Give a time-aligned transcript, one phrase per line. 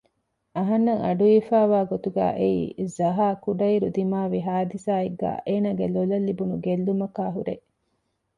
[0.55, 2.63] އަހަންނަށް އަޑުއިވިފައިވާ ގޮތުގައި އެއީ
[2.97, 7.55] ޒަހާ ކުޑައިރު ދިމާވި ޙާދިޘާއެއްގައި އޭނާގެ ލޮލަށް ލިބުނު ގެއްލުމަކާއި ހުރޭ